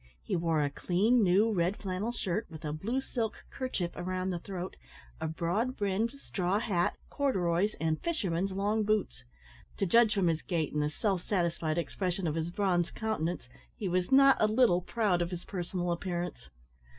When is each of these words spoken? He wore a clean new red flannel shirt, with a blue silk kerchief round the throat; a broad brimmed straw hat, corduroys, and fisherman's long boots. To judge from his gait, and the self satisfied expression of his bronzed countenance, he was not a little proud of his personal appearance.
He 0.23 0.35
wore 0.35 0.63
a 0.63 0.71
clean 0.71 1.21
new 1.21 1.51
red 1.53 1.77
flannel 1.77 2.11
shirt, 2.11 2.47
with 2.49 2.65
a 2.65 2.73
blue 2.73 3.01
silk 3.01 3.45
kerchief 3.51 3.91
round 3.95 4.33
the 4.33 4.39
throat; 4.39 4.75
a 5.19 5.27
broad 5.27 5.77
brimmed 5.77 6.13
straw 6.13 6.57
hat, 6.57 6.97
corduroys, 7.11 7.75
and 7.79 8.01
fisherman's 8.01 8.51
long 8.51 8.81
boots. 8.83 9.23
To 9.77 9.85
judge 9.85 10.15
from 10.15 10.25
his 10.25 10.41
gait, 10.41 10.73
and 10.73 10.81
the 10.81 10.89
self 10.89 11.21
satisfied 11.21 11.77
expression 11.77 12.25
of 12.25 12.33
his 12.33 12.49
bronzed 12.49 12.95
countenance, 12.95 13.47
he 13.75 13.87
was 13.87 14.11
not 14.11 14.37
a 14.39 14.47
little 14.47 14.81
proud 14.81 15.21
of 15.21 15.29
his 15.29 15.45
personal 15.45 15.91
appearance. 15.91 16.49